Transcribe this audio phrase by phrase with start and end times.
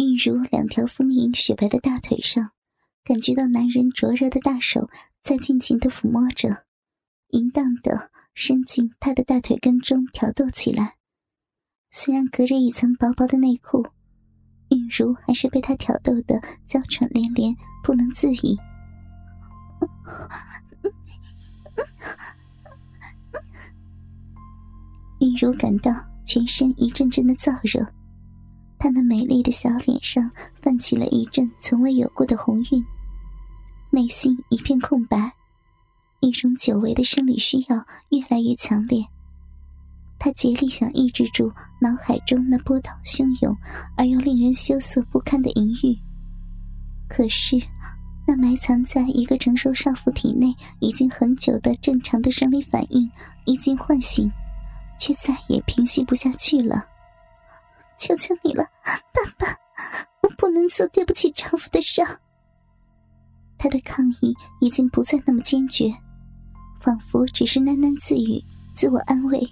[0.00, 2.52] 玉如两条丰盈雪白的大腿上，
[3.04, 4.88] 感觉到男人灼热的大手
[5.22, 6.64] 在尽情的抚摸着，
[7.28, 10.94] 淫荡的伸进他的大腿根中挑逗起来。
[11.90, 13.82] 虽然隔着一层薄薄的内裤，
[14.70, 17.54] 玉如还是被他挑逗的娇喘连连，
[17.84, 18.58] 不能自已。
[25.20, 25.92] 玉如感到
[26.24, 27.86] 全身一阵阵的燥热。
[28.80, 32.82] 她那美丽的小脸上泛起了一阵从未有过的红晕，
[33.90, 35.34] 内心一片空白，
[36.20, 37.76] 一种久违的生理需要
[38.08, 39.04] 越来越强烈。
[40.18, 43.54] 她竭力想抑制住脑海中那波涛汹涌
[43.98, 45.94] 而又令人羞涩不堪的淫欲，
[47.06, 47.60] 可是
[48.26, 53.10] 那埋藏在一个成熟少妇体内已经很久的正常的生理反应
[53.44, 54.32] 一经唤醒，
[54.98, 56.86] 却再也平息不下去了。
[58.00, 58.64] 求求你了，
[59.12, 59.54] 爸爸，
[60.22, 62.02] 我不能做对不起丈夫的事。
[63.58, 65.92] 他的抗议已经不再那么坚决，
[66.80, 68.42] 仿佛只是喃喃自语，
[68.74, 69.46] 自我安慰。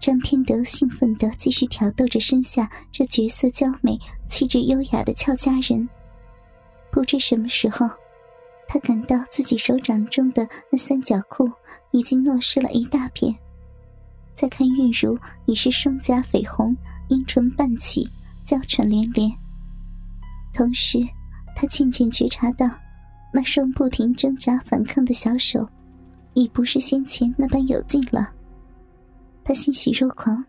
[0.00, 5.86] 张天德兴奋地继续挑逗着身下这绝色娇美、气质优雅的俏佳人。
[6.90, 7.86] 不知什么时候，
[8.66, 11.46] 他感到自己手掌中的那三角裤
[11.90, 13.36] 已经落湿了一大片。
[14.34, 16.76] 再看玉茹已是双颊绯红，
[17.08, 18.08] 阴唇半起，
[18.44, 19.30] 娇喘连连。
[20.52, 20.98] 同时，
[21.54, 22.66] 他渐渐觉察到，
[23.32, 25.68] 那双不停挣扎反抗的小手，
[26.34, 28.32] 已不是先前那般有劲了。
[29.44, 30.44] 他欣喜若狂，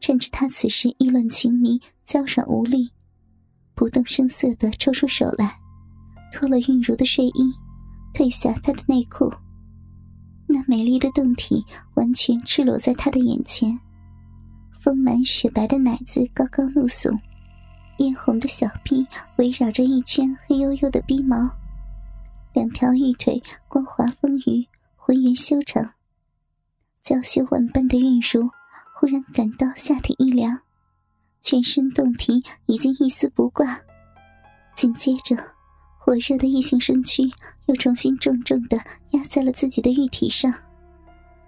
[0.00, 2.90] 趁着他此时意乱情迷、娇喘无力，
[3.74, 5.58] 不动声色地抽出手来，
[6.32, 7.52] 脱了玉如的睡衣，
[8.14, 9.30] 褪下她的内裤。
[10.70, 13.76] 美丽的胴体完全赤裸在他的眼前，
[14.80, 17.18] 丰满雪白的奶子高高露耸，
[17.98, 19.04] 嫣红的小臂
[19.34, 21.36] 围绕着一圈黑黝黝的逼毛，
[22.54, 25.90] 两条玉腿光滑丰腴，浑圆修长。
[27.02, 28.48] 娇羞万般的玉茹
[28.94, 30.56] 忽然感到下体一凉，
[31.42, 33.76] 全身胴体已经一丝不挂，
[34.76, 35.36] 紧接着。
[36.02, 37.30] 火热的异性身躯
[37.66, 38.78] 又重新重重的
[39.10, 40.52] 压在了自己的玉体上，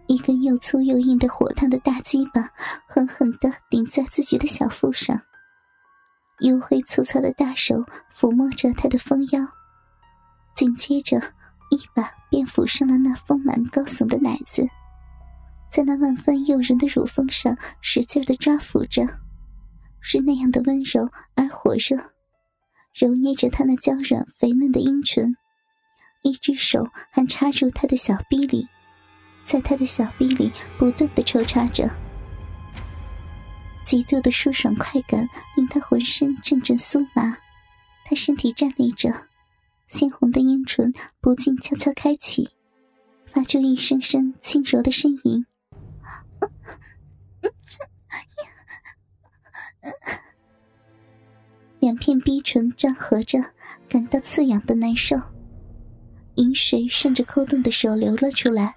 [0.06, 2.50] 一根又粗又硬的火烫的大鸡巴
[2.86, 5.20] 狠狠的顶在自己的小腹上，
[6.40, 7.82] 黝黑粗糙的大手
[8.14, 9.40] 抚摸着她的丰腰，
[10.54, 11.18] 紧接着
[11.70, 14.66] 一把便抚上了那丰满高耸的奶子，
[15.70, 19.06] 在那万分诱人的乳峰上使劲的抓抚着，
[20.00, 21.96] 是那样的温柔而火热。
[22.92, 25.34] 揉捏着他那娇软肥嫩的阴唇，
[26.20, 28.69] 一只手还插入他的小臂里，
[29.52, 31.86] 在他的小臂里不断的抽插着。
[33.84, 37.36] 极度的舒爽快感令他浑身阵阵酥麻，
[38.06, 39.12] 他身体站立着，
[39.88, 40.90] 鲜红的阴唇
[41.20, 42.48] 不禁悄悄开启，
[43.26, 45.44] 发出一声声轻柔的呻吟。
[51.78, 53.38] 两片逼唇张合着，
[53.86, 55.14] 感到刺痒的难受。
[56.36, 58.74] 饮水顺着扣动的手流了出来，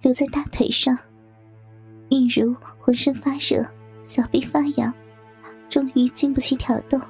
[0.00, 0.98] 留在大腿上。
[2.10, 3.66] 玉如浑身发热，
[4.04, 4.92] 小臂发痒，
[5.68, 7.00] 终于经不起挑逗，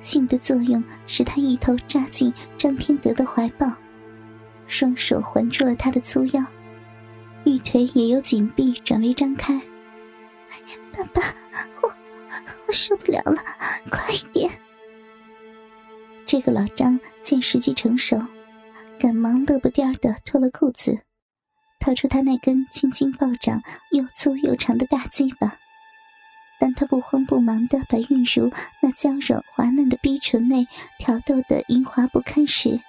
[0.00, 3.70] 性的作用使她一头扎进张天德的怀抱，
[4.66, 6.44] 双手环住了他的粗腰，
[7.44, 9.60] 玉腿也由紧闭转为张开。
[10.92, 11.22] 爸爸，
[11.82, 11.90] 我。
[12.66, 13.42] 我受不了了，
[13.90, 14.48] 快一点！
[16.24, 18.16] 这个老张见时机成熟，
[18.96, 20.96] 赶忙乐不颠的脱了裤子，
[21.80, 25.58] 掏出他那根青筋暴涨、又粗又长的大鸡巴。
[26.58, 30.68] 当他不慌不忙的把玉茹那娇柔滑嫩的逼唇内
[30.98, 32.80] 挑逗的淫滑不堪时，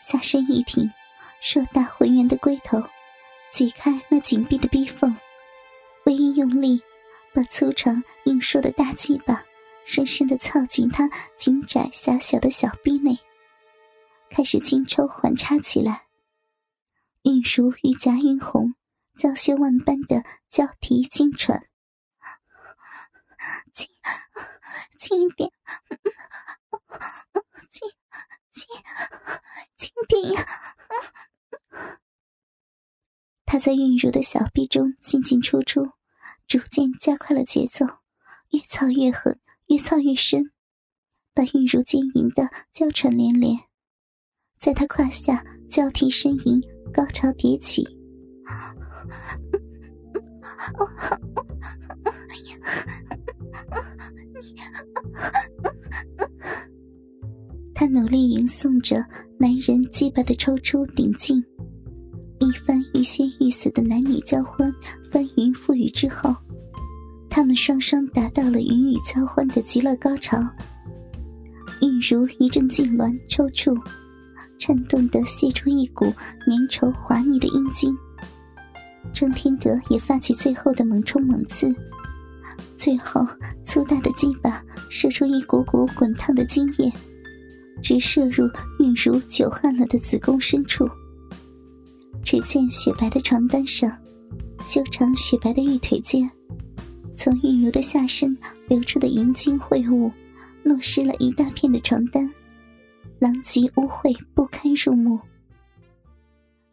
[0.00, 0.90] 下身一挺，
[1.40, 2.82] 硕大浑圆的龟头
[3.52, 5.14] 挤开那紧闭的逼缝，
[6.04, 6.80] 微一用力。
[7.34, 9.42] 把粗长硬硕的大鸡巴
[9.86, 13.18] 深深的操进他紧窄狭小的小臂内，
[14.30, 16.04] 开始轻抽缓插起来。
[17.24, 18.74] 玉如玉颊晕红，
[19.18, 21.68] 娇羞万般的娇啼轻喘，
[23.74, 23.88] 轻
[24.98, 25.50] 轻一点，
[27.68, 27.90] 轻
[28.52, 28.66] 轻
[29.76, 30.46] 轻点呀！
[33.44, 35.90] 他在韵如的小臂中进进出出。
[36.46, 37.86] 逐渐加快了节奏，
[38.50, 40.52] 越操越狠，越操越深，
[41.32, 43.58] 把韵如坚淫的娇喘连连，
[44.58, 46.60] 在他胯下交替呻吟，
[46.92, 47.86] 高潮迭起。
[57.74, 59.04] 他努力吟诵着
[59.38, 61.44] 男人鸡巴的抽出顶进，
[62.38, 64.72] 一番欲仙欲死的男女交欢、
[65.10, 66.34] 翻云覆雨之后，
[67.28, 70.38] 他们双双达到了云雨交欢的极乐高潮。
[71.82, 73.76] 韵如一阵痉挛抽搐，
[74.64, 76.06] 颤动的泄出一股
[76.46, 77.94] 粘稠滑腻的阴茎。
[79.12, 81.70] 张天德也发起最后的猛冲猛刺，
[82.78, 83.20] 最后
[83.62, 86.90] 粗大的鸡巴射出一股股滚烫的精液。
[87.82, 90.88] 直射入韵如久旱了的子宫深处。
[92.22, 93.94] 只见雪白的床单上，
[94.66, 96.30] 修长雪白的玉腿间，
[97.14, 98.34] 从韵如的下身
[98.68, 100.10] 流出的银精秽物，
[100.62, 102.26] 落湿了一大片的床单，
[103.24, 105.18] 狼藉污秽不堪入目。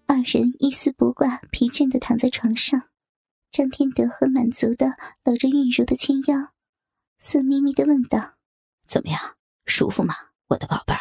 [0.05, 2.89] 二人一丝不挂，疲倦的躺在床上。
[3.51, 4.87] 张天德很满足的
[5.23, 6.51] 搂着韵如的纤腰，
[7.19, 8.33] 色眯眯的问道
[8.85, 10.13] ：“怎么样，舒服吗？”
[10.49, 10.99] 我的宝贝儿，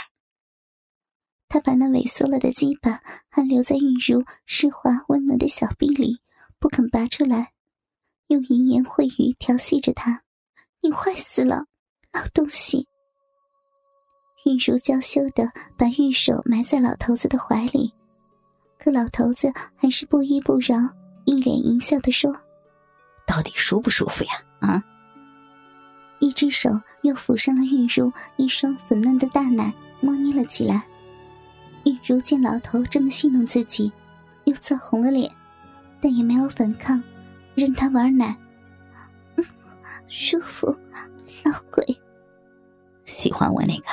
[1.48, 6.20] 他把那萎缩了的鸡巴还留在韵如湿滑温暖的小臂里，
[6.60, 7.54] 不肯拔出来，
[8.28, 10.22] 用淫言秽语调戏着他
[10.80, 11.66] ：“你坏死了，
[12.12, 12.86] 老东西！”
[14.50, 17.92] 韵如娇羞的把玉手埋在老头子的怀里，
[18.80, 20.76] 可老头子还是不依不饶，
[21.24, 22.36] 一脸淫笑的说
[23.24, 24.32] ：“到底舒不舒服呀？
[24.58, 24.82] 啊？”
[26.18, 26.68] 一只手
[27.02, 30.82] 又抚上了玉茹一双粉嫩的大奶，摸捏了起来。
[31.84, 33.92] 玉茹见老头这么戏弄自己，
[34.46, 35.30] 又臊红了脸，
[36.00, 37.00] 但也没有反抗，
[37.54, 38.36] 任他玩奶。
[39.36, 39.44] 嗯，
[40.08, 40.66] 舒服，
[41.44, 41.99] 老鬼。
[43.20, 43.84] 喜欢我那个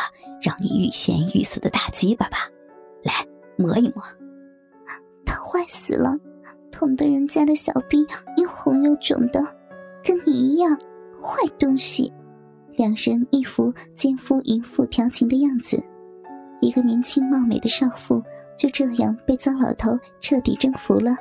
[0.42, 2.38] 让你欲仙欲死的大鸡巴吧？
[3.04, 3.14] 来
[3.58, 4.02] 摸一摸。
[5.26, 6.18] 他坏死了，
[6.72, 8.08] 捅得人家的小臂
[8.38, 9.46] 又红又肿的，
[10.02, 10.80] 跟你一样。
[11.22, 12.14] 坏东西！
[12.78, 15.84] 两人一副奸夫淫妇调情的样子，
[16.62, 18.24] 一个年轻貌美的少妇
[18.58, 21.18] 就这样被糟老头彻底征服了。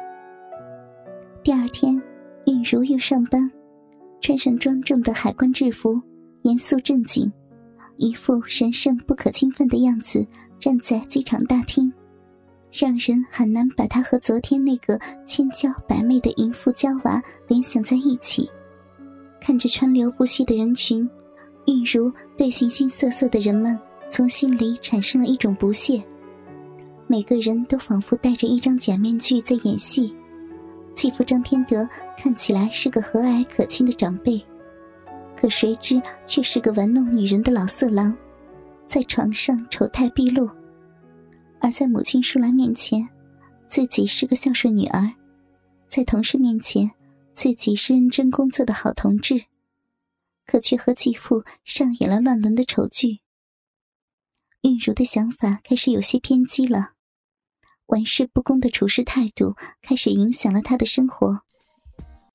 [1.42, 2.00] 第二天，
[2.44, 3.50] 韵如又上班，
[4.20, 6.00] 穿上庄重的海关制服，
[6.42, 7.32] 严肃正经，
[7.96, 10.26] 一副神圣不可侵犯的样子，
[10.58, 11.92] 站在机场大厅，
[12.72, 18.48] 让人很难把他和昨天那个千娇百媚的淫妇娇娃联想在一起。
[19.40, 21.08] 看着川流不息的人群，
[21.66, 23.78] 玉如对形形色色的人们
[24.08, 26.02] 从心里产生了一种不屑。
[27.06, 30.14] 每个人都仿佛戴着一张假面具在演戏，
[30.94, 31.88] 欺负张天德
[32.18, 34.44] 看起来是个和蔼可亲的长辈，
[35.36, 38.16] 可谁知却是个玩弄女人的老色狼，
[38.88, 40.48] 在床上丑态毕露；
[41.60, 43.06] 而在母亲舒兰面前，
[43.68, 45.12] 自己是个孝顺女儿，
[45.88, 46.90] 在同事面前。
[47.34, 49.44] 自己是认真工作的好同志，
[50.46, 53.20] 可却和继父上演了乱伦的丑剧。
[54.62, 56.92] 韵如的想法开始有些偏激了，
[57.88, 61.42] 玩世不恭的处事态度开始影响了他的生活。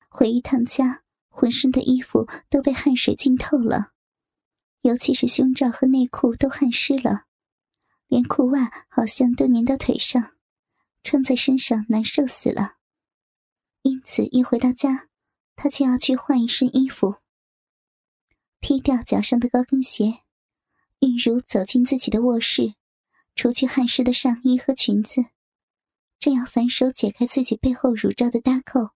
[0.08, 1.01] 回一趟家，
[1.32, 3.92] 浑身的衣服都被汗水浸透了，
[4.82, 7.24] 尤其是胸罩和内裤都汗湿了，
[8.06, 10.36] 连裤袜好像都粘到腿上，
[11.02, 12.74] 穿在身上难受死了。
[13.80, 15.08] 因此，一回到家，
[15.56, 17.16] 他就要去换一身衣服，
[18.60, 20.20] 踢掉脚上的高跟鞋。
[21.00, 22.74] 韵如走进自己的卧室，
[23.34, 25.24] 除去汗湿的上衣和裙子，
[26.20, 28.90] 正要反手解开自己背后乳罩的搭扣，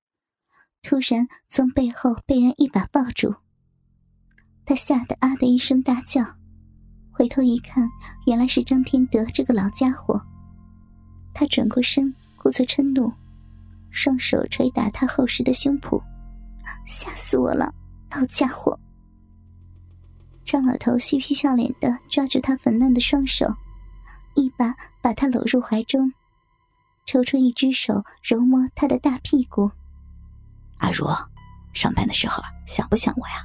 [0.88, 3.34] 突然从背后被人一把抱住。
[4.64, 6.24] 他吓得啊的一声大叫，
[7.10, 7.90] 回头一看，
[8.24, 10.22] 原来是张天德这个老家伙。
[11.34, 13.12] 他转过身，故作嗔怒。
[13.90, 16.00] 双手捶打他厚实的胸脯，
[16.86, 17.74] 吓死我了，
[18.12, 18.78] 老家伙！
[20.44, 23.52] 张老头嬉皮笑脸的抓住他粉嫩的双手，
[24.36, 26.12] 一把把他搂入怀中，
[27.06, 29.68] 抽出一只手揉摸他的大屁股。
[30.78, 31.06] 阿如，
[31.72, 33.44] 上班的时候想不想我呀？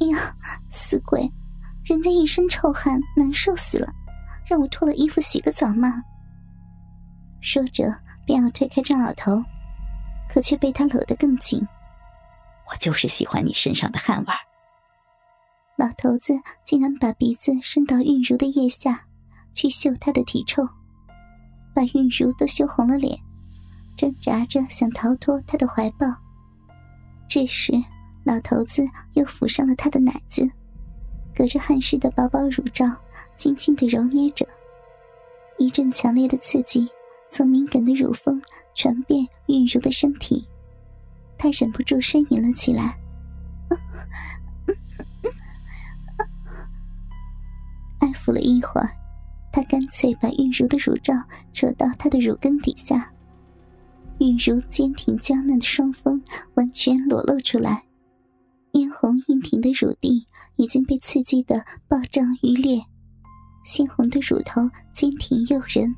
[0.00, 0.34] 哎呀，
[0.70, 1.30] 死鬼！
[1.84, 3.92] 人家一身臭汗，难受死了，
[4.46, 6.02] 让我脱了衣服洗个澡嘛。
[7.40, 7.94] 说着。
[8.28, 9.42] 便要推开张老头，
[10.28, 11.66] 可却被他搂得更紧。
[12.70, 14.36] 我就是喜欢你身上的汗味儿。
[15.76, 19.02] 老头子竟然把鼻子伸到韵如的腋下，
[19.54, 20.62] 去嗅她的体臭，
[21.74, 23.18] 把韵如都羞红了脸，
[23.98, 26.06] 挣扎着想逃脱他的怀抱。
[27.28, 27.72] 这时，
[28.24, 28.82] 老头子
[29.14, 30.48] 又抚上了他的奶子，
[31.34, 32.86] 隔着汗湿的薄薄乳罩，
[33.36, 34.46] 轻轻的揉捏着，
[35.58, 36.88] 一阵强烈的刺激。
[37.28, 38.40] 从敏感的乳峰
[38.74, 40.48] 传遍韵如的身体，
[41.36, 42.96] 她忍不住呻吟了起来。
[48.32, 48.90] 了一会儿，
[49.50, 51.14] 他干脆把玉茹的乳罩
[51.54, 53.10] 扯到他的乳根底下，
[54.20, 56.20] 玉茹坚挺娇嫩的双峰
[56.54, 57.82] 完全裸露出来，
[58.72, 62.82] 嫣红硬挺的乳蒂已经被刺激的暴胀欲裂，
[63.64, 65.94] 鲜红的乳头坚挺诱人。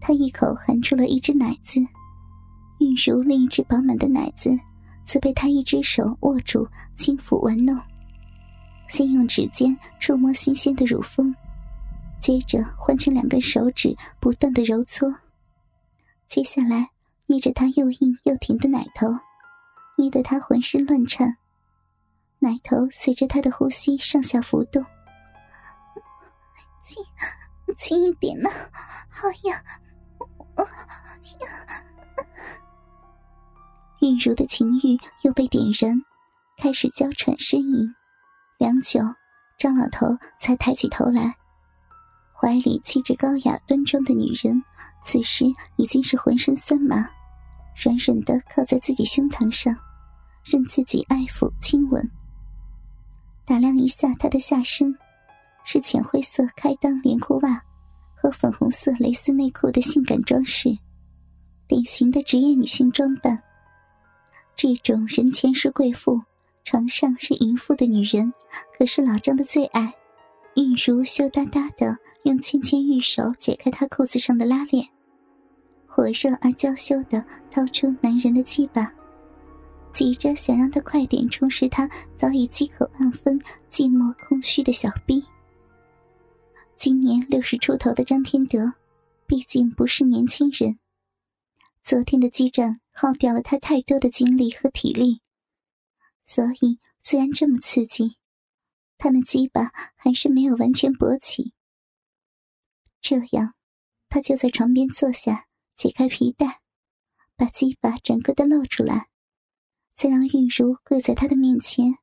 [0.00, 1.78] 他一口含住了一只奶子，
[2.80, 4.50] 玉如另一只饱满的奶子
[5.04, 6.66] 则被他一只手握住，
[6.96, 7.78] 轻抚玩弄。
[8.88, 11.32] 先用指尖触摸新鲜的乳峰，
[12.20, 15.08] 接着换成两根手指不断的揉搓，
[16.30, 16.88] 接下来
[17.26, 19.08] 捏着她又硬又挺的奶头，
[19.96, 21.36] 捏得她浑身乱颤，
[22.38, 24.80] 奶头随着她的呼吸上下浮动，
[26.84, 27.04] 轻
[27.76, 28.48] 轻一点呢，
[29.08, 29.60] 好痒，
[34.00, 36.00] 韵如的情欲又被点燃，
[36.58, 37.92] 开始娇喘呻吟。
[38.56, 39.00] 良久，
[39.58, 40.06] 张老头
[40.38, 41.34] 才抬起头来。
[42.32, 44.62] 怀里气质高雅端庄的女人，
[45.02, 45.44] 此时
[45.76, 47.08] 已经是浑身酸麻，
[47.74, 49.76] 软软的靠在自己胸膛上，
[50.44, 52.08] 任自己爱抚亲吻。
[53.44, 54.96] 打量一下她的下身，
[55.64, 57.62] 是浅灰色开裆连裤袜
[58.14, 60.76] 和粉红色蕾丝内裤的性感装饰，
[61.66, 63.42] 典型的职业女性装扮。
[64.54, 66.20] 这种人前是贵妇。
[66.62, 68.32] 床上是淫妇的女人，
[68.76, 69.92] 可是老张的最爱。
[70.54, 74.86] 玉茹羞答答的用纤纤玉手解开他裤子上的拉链，
[75.86, 78.92] 火热而娇羞的掏出男人的鸡巴，
[79.92, 83.38] 急着想让他快点充实他早已饥渴万分、
[83.70, 85.24] 寂寞空虚的小臂。
[86.76, 88.72] 今年六十出头的张天德，
[89.26, 90.78] 毕竟不是年轻人，
[91.82, 95.20] 昨天的激战耗掉了他太多的精力和体力。
[96.24, 98.16] 所以，虽然这么刺激，
[99.00, 101.54] 他的鸡巴还是没有完全勃起。
[103.00, 103.54] 这样，
[104.10, 106.60] 他就在床边坐下，解开皮带，
[107.34, 109.08] 把鸡巴整个的露出来，
[109.94, 111.96] 再让玉茹跪在他的面前，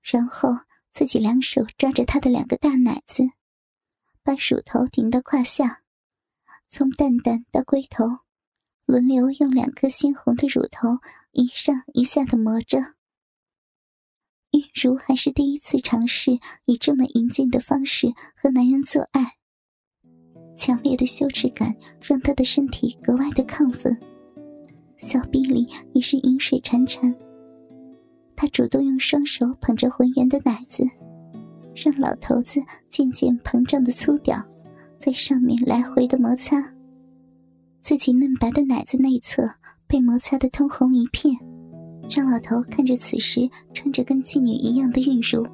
[0.00, 0.50] 然后
[0.92, 3.24] 自己两手抓着他的两个大奶子，
[4.22, 5.82] 把乳头顶到胯下，
[6.68, 8.04] 从蛋蛋到龟头，
[8.84, 11.00] 轮流用两颗鲜红的乳头
[11.32, 12.97] 一上一下的磨着。
[14.74, 19.34] 如还是第一次尝试以这么淫贱的方式和男人做爱，
[20.56, 23.96] 强烈的羞耻感让她的身体格外的亢奋，
[24.96, 27.14] 小臂里已是饮水潺潺。
[28.36, 30.84] 她主动用双手捧着浑圆的奶子，
[31.74, 34.44] 让老头子渐渐膨胀的粗屌
[34.98, 36.72] 在上面来回的摩擦，
[37.80, 39.48] 自己嫩白的奶子内侧
[39.86, 41.36] 被摩擦的通红一片。
[42.08, 45.46] 张老头看着此时穿着跟妓女一样的玉如，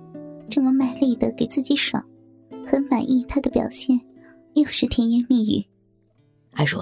[0.49, 2.03] 这么卖力的给自己爽，
[2.65, 4.01] 很满意她的表现，
[4.55, 5.65] 又是甜言蜜语
[6.55, 6.81] ：“阿茹，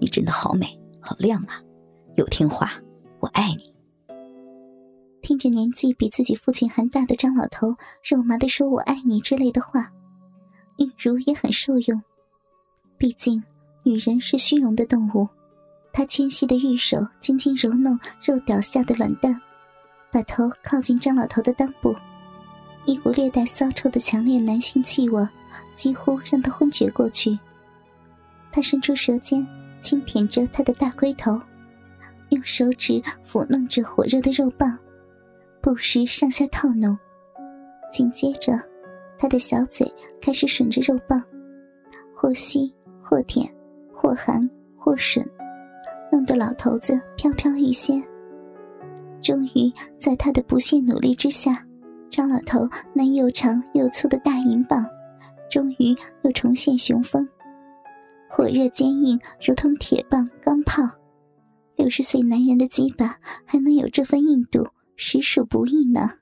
[0.00, 0.66] 你真的好美，
[1.00, 1.62] 好亮啊，
[2.16, 2.72] 又听话，
[3.20, 3.72] 我爱你。”
[5.22, 7.68] 听着年纪比自己父亲还大的张老头
[8.02, 9.90] 肉麻的说“我爱你”之类的话，
[10.76, 12.02] 玉茹也很受用，
[12.98, 13.42] 毕竟
[13.84, 15.26] 女人是虚荣的动物。
[15.96, 19.40] 他纤细的玉手轻轻揉弄肉屌下的卵蛋，
[20.10, 21.94] 把头靠近张老头的裆部，
[22.84, 25.24] 一股略带骚臭的强烈男性气味
[25.72, 27.38] 几乎让他昏厥过去。
[28.50, 29.46] 他伸出舌尖
[29.80, 31.40] 轻舔着他的大龟头，
[32.30, 34.76] 用手指抚弄着火热的肉棒，
[35.60, 36.98] 不时上下套弄。
[37.92, 38.60] 紧接着，
[39.16, 39.88] 他的小嘴
[40.20, 41.22] 开始吮着肉棒，
[42.16, 43.48] 或吸或舔，
[43.94, 45.24] 或含或吮。
[46.14, 48.00] 弄得老头子飘飘欲仙。
[49.20, 51.60] 终于在他的不懈努力之下，
[52.08, 54.86] 张老头那又长又粗的大银棒，
[55.50, 55.92] 终于
[56.22, 57.28] 又重现雄风，
[58.30, 60.84] 火热坚硬，如同铁棒钢炮。
[61.74, 66.12] 六十岁男人的鸡巴还能有这份硬度，实属不易呢。